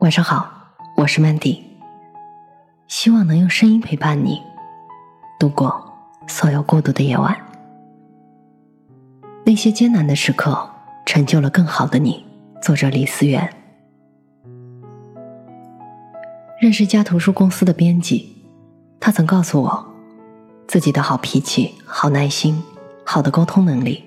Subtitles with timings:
[0.00, 0.50] 晚上好，
[0.96, 1.58] 我是 Mandy，
[2.88, 4.40] 希望能用声音陪伴你
[5.38, 5.92] 度过
[6.26, 7.36] 所有孤独的夜晚。
[9.44, 10.70] 那些艰难的时刻，
[11.04, 12.24] 成就了更好的你。
[12.62, 13.52] 作者李思源。
[16.62, 18.42] 认识一家图书公司的编辑，
[18.98, 19.86] 他曾告诉我，
[20.66, 22.64] 自己的好脾气、好耐心、
[23.04, 24.02] 好的沟通能力，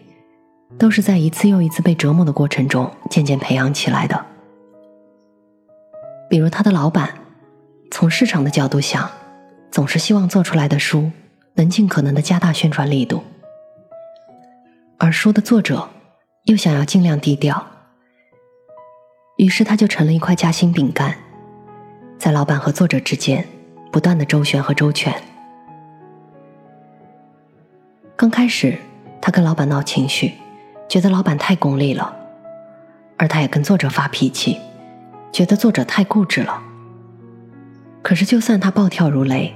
[0.80, 4.33] 都是在一次又一次被折磨的过程中渐渐培养起来的。
[6.34, 7.14] 比如他的老板，
[7.92, 9.08] 从市场的角度想，
[9.70, 11.12] 总是希望做出来的书
[11.54, 13.24] 能尽可能的加大宣传力度，
[14.98, 15.88] 而书的作者
[16.46, 17.64] 又想要尽量低调，
[19.38, 21.16] 于是他就成了一块夹心饼干，
[22.18, 23.48] 在老板和作者之间
[23.92, 25.14] 不断的周旋和周全。
[28.16, 28.80] 刚开始，
[29.22, 30.34] 他跟老板闹情绪，
[30.90, 32.12] 觉得老板太功利了，
[33.18, 34.60] 而他也跟作者发脾气。
[35.34, 36.62] 觉得作者太固执了。
[38.04, 39.54] 可是，就算他暴跳如雷，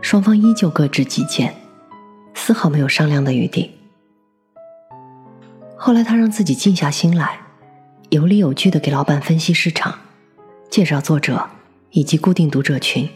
[0.00, 1.54] 双方依旧各执己见，
[2.34, 3.70] 丝毫没有商量的余地。
[5.76, 7.38] 后来，他让自己静下心来，
[8.08, 9.94] 有理有据的给老板分析市场，
[10.68, 11.48] 介绍作者
[11.90, 13.08] 以及固定读者群，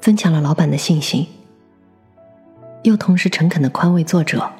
[0.00, 1.26] 增强了老板的信心。
[2.82, 4.50] 又同时诚恳的宽慰作者，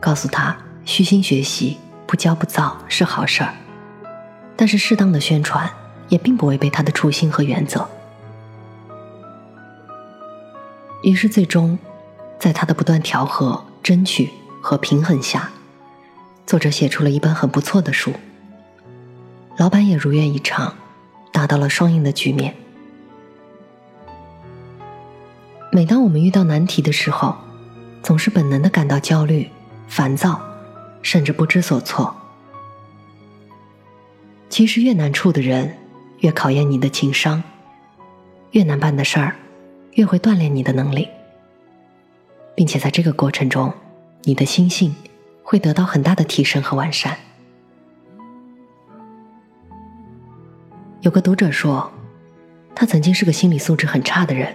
[0.00, 3.54] 告诉他虚心学习、不骄不躁是好事儿。
[4.60, 5.72] 但是适当的宣传
[6.10, 7.88] 也并不违背他的初心和原则。
[11.02, 11.78] 于是最终，
[12.38, 14.28] 在他的不断调和、争取
[14.60, 15.48] 和平衡下，
[16.46, 18.12] 作者写出了一本很不错的书。
[19.56, 20.74] 老板也如愿以偿，
[21.32, 22.54] 达到了双赢的局面。
[25.72, 27.34] 每当我们遇到难题的时候，
[28.02, 29.50] 总是本能的感到焦虑、
[29.88, 30.38] 烦躁，
[31.00, 32.14] 甚至不知所措。
[34.50, 35.76] 其实越难处的人，
[36.18, 37.40] 越考验你的情商；
[38.50, 39.36] 越难办的事儿，
[39.92, 41.08] 越会锻炼你的能力，
[42.56, 43.72] 并且在这个过程中，
[44.24, 44.94] 你的心性
[45.44, 47.16] 会得到很大的提升和完善。
[51.02, 51.90] 有个读者说，
[52.74, 54.52] 他曾经是个心理素质很差的人，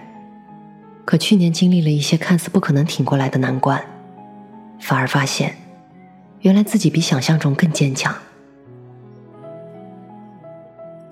[1.06, 3.82] 可去年经历了一些看似不可能挺过来的难关，
[4.78, 5.56] 反而发现，
[6.42, 8.14] 原来自己比想象中更坚强。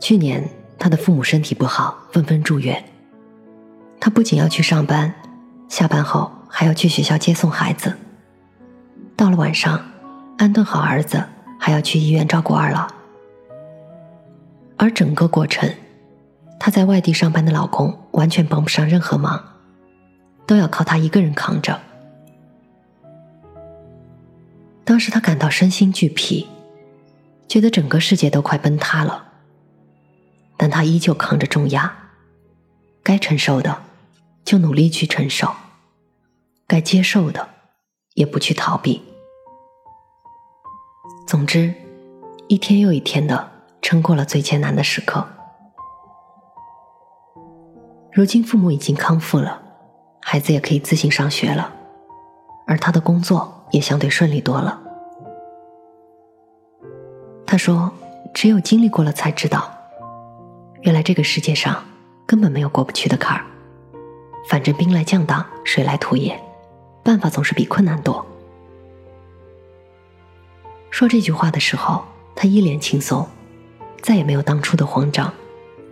[0.04, 0.46] 去年，
[0.78, 2.84] 他的父母身体不好，纷纷住院。
[3.98, 5.14] 他不仅要去上班，
[5.66, 7.96] 下班后还要去学校接送孩子。
[9.16, 9.82] 到了晚上，
[10.36, 11.24] 安顿好儿子，
[11.58, 12.86] 还要去医院照顾二老。
[14.76, 15.72] 而整个过程，
[16.60, 19.42] 她在外地上班的老公完全帮不上任何忙，
[20.46, 21.80] 都要靠她一个人扛着。
[24.84, 26.46] 当时她感到身心俱疲，
[27.48, 29.28] 觉得整个世界都快崩塌了。
[30.56, 31.94] 但他依旧扛着重压，
[33.02, 33.82] 该承受的
[34.44, 35.50] 就努力去承受，
[36.66, 37.48] 该接受的
[38.14, 39.02] 也不去逃避。
[41.26, 41.74] 总之，
[42.48, 43.50] 一天又一天的
[43.82, 45.26] 撑过了最艰难的时刻。
[48.12, 49.60] 如今父母已经康复了，
[50.20, 51.74] 孩子也可以自行上学了，
[52.66, 54.80] 而他的工作也相对顺利多了。
[57.46, 57.92] 他说
[58.32, 59.70] ：“只有经历过了，才知道。”
[60.84, 61.82] 原来这个世界上
[62.26, 63.44] 根本没有过不去的坎儿，
[64.46, 66.38] 反正兵来将挡，水来土掩，
[67.02, 68.24] 办法总是比困难多。
[70.90, 72.04] 说这句话的时候，
[72.36, 73.26] 他一脸轻松，
[74.02, 75.32] 再也没有当初的慌张、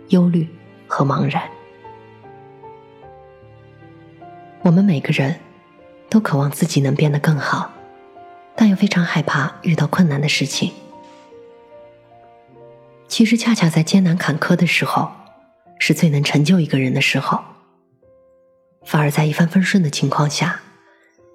[0.09, 0.47] 忧虑
[0.85, 1.41] 和茫然。
[4.61, 5.39] 我们每个人
[6.07, 7.71] 都渴望自己能变得更好，
[8.55, 10.71] 但又非常害怕遇到困难的事情。
[13.13, 15.11] 其实，恰恰在艰难坎坷的时候，
[15.77, 17.39] 是最能成就一个人的时候。
[18.85, 20.59] 反而在一帆风顺的情况下，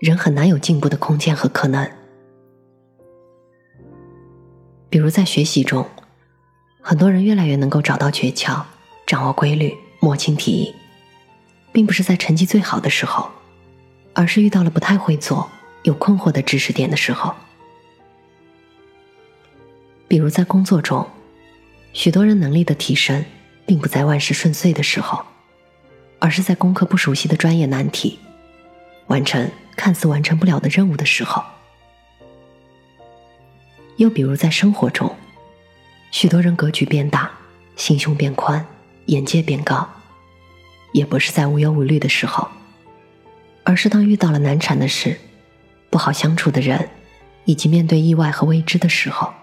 [0.01, 1.89] 人很难有进步的空间和可能。
[4.91, 5.87] 比如在学习中，
[6.81, 8.61] 很多人越来越能够找到诀窍，
[9.07, 10.75] 掌握规律，摸清题意，
[11.71, 13.31] 并不是在成绩最好的时候，
[14.15, 15.49] 而是遇到了不太会做、
[15.85, 17.33] 有困惑的知识点的时候。
[20.09, 21.09] 比如在工作中。
[21.99, 23.25] 许多人能力的提升，
[23.67, 25.21] 并不在万事顺遂的时候，
[26.21, 28.21] 而是在攻克不熟悉的专业难题，
[29.09, 31.43] 完成看似完成不了的任务的时候。
[33.97, 35.13] 又比如在生活中，
[36.13, 37.33] 许多人格局变大，
[37.75, 38.65] 心胸变宽，
[39.07, 39.91] 眼界变高，
[40.93, 42.47] 也不是在无忧无虑的时候，
[43.65, 45.19] 而是当遇到了难缠的事、
[45.91, 46.91] 不好相处的人，
[47.45, 49.35] 以及面对意外和未知的时候。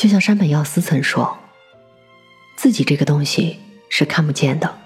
[0.00, 1.36] 就像山本耀司曾说
[2.56, 3.60] ：“自己这个东西
[3.90, 4.78] 是看不见的，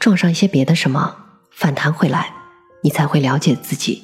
[0.00, 1.16] 撞上一些别的什么，
[1.52, 2.34] 反弹回来，
[2.82, 4.02] 你才会了解自己。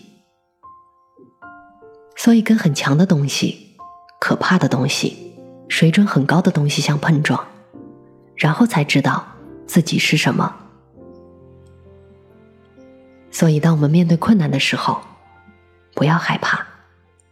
[2.15, 3.77] 所以，跟很强的东西、
[4.21, 5.35] 可怕的东西、
[5.69, 7.45] 水准很高的东西相碰撞，
[8.37, 9.27] 然后才知道
[9.67, 10.55] 自己是什么。
[13.33, 15.03] 所以，当我们面对困难的时候，
[15.97, 16.65] 不要害怕，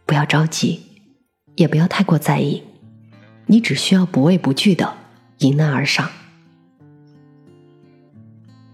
[0.05, 0.83] 不要着急，
[1.55, 2.61] 也不要太过在意。”
[3.51, 4.93] 你只需要不畏不惧的
[5.39, 6.09] 迎难而上。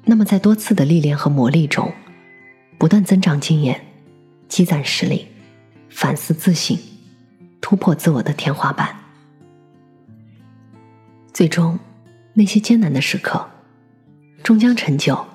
[0.05, 1.91] 那么，在多次的历练和磨砺中，
[2.77, 3.87] 不断增长经验，
[4.47, 5.29] 积攒实力，
[5.89, 6.77] 反思自省，
[7.59, 8.95] 突破自我的天花板，
[11.33, 11.79] 最终，
[12.35, 13.49] 那些艰难的时刻，
[14.43, 15.25] 终将成就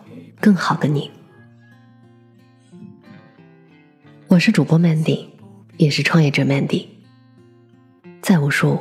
[0.41, 1.11] 更好的你。
[4.29, 5.27] 我是主播 Mandy，
[5.79, 6.87] 也是创业者 Mandy，
[8.21, 8.81] 在无数。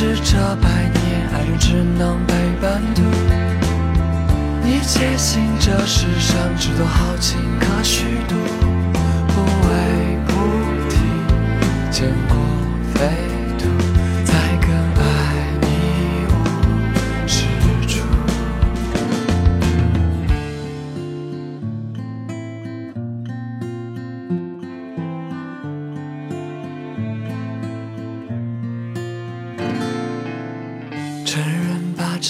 [0.00, 3.02] 是这百年，爱人只能陪伴度。
[4.62, 8.34] 你坚信这世上只多豪情可虚度，
[9.28, 10.32] 不为不
[10.88, 10.96] 提，
[11.90, 12.38] 见过
[12.94, 13.29] 飞。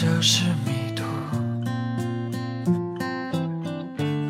[0.03, 1.03] 这是迷途，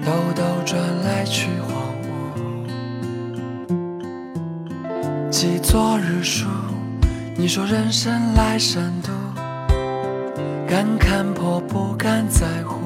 [0.05, 3.71] 兜兜转来去荒芜。
[5.31, 6.49] 记昨日书，
[7.37, 9.11] 你说人生来善妒，
[10.69, 12.81] 敢看破不敢在乎。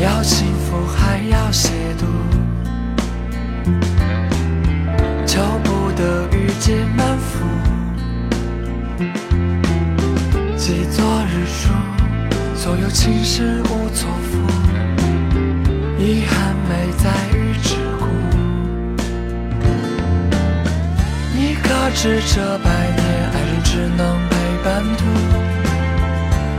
[0.00, 2.06] 要幸福还要亵渎，
[13.06, 14.36] 心事无错付，
[15.96, 17.04] 遗憾没在
[17.38, 18.02] 于桎梏。
[21.32, 25.04] 你可知这百年，爱人只能陪伴途。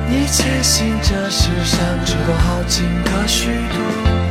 [0.09, 4.26] 你且信这世上只多好情可虚度。